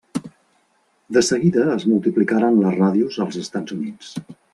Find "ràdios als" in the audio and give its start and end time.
2.81-3.39